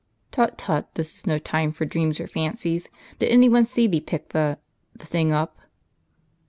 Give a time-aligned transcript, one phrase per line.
[0.27, 0.89] ''^ "Tut, tut!
[0.95, 2.87] this is no time for dreams or fancies.
[3.19, 4.57] Did any one see thee pick the—
[4.95, 5.59] the thing up?